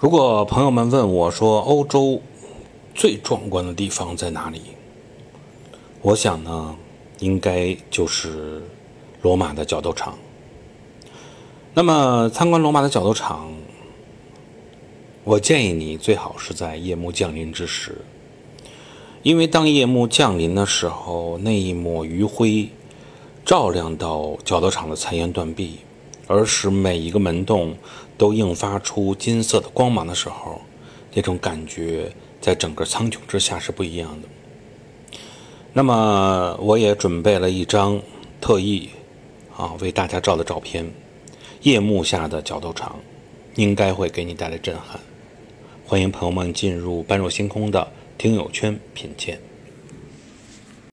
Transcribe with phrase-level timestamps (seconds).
[0.00, 2.20] 如果朋友们问我说欧洲
[2.94, 4.60] 最壮观的地方在哪里，
[6.02, 6.74] 我想呢，
[7.20, 8.62] 应该就是
[9.22, 10.18] 罗马的角斗场。
[11.74, 13.52] 那么参观罗马的角斗场，
[15.22, 17.98] 我建议你最好是在夜幕降临之时，
[19.22, 22.68] 因为当夜幕降临的时候，那一抹余晖
[23.44, 25.78] 照亮到角斗场的残垣断壁，
[26.26, 27.76] 而使每一个门洞
[28.16, 30.60] 都映发出金色的光芒的时候，
[31.12, 34.28] 那种感觉在整个苍穹之下是不一样的。
[35.72, 38.00] 那么我也准备了一张
[38.40, 38.90] 特意
[39.56, 40.90] 啊为大家照的照片。
[41.62, 43.00] 夜幕下的角斗场，
[43.54, 45.00] 应该会给你带来震撼。
[45.86, 49.40] 欢迎朋友们进入般若星空的听友圈品鉴。